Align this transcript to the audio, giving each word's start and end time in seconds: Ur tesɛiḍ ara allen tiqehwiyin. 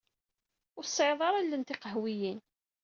Ur 0.77 0.83
tesɛiḍ 0.85 1.21
ara 1.27 1.37
allen 1.41 1.63
tiqehwiyin. 1.63 2.39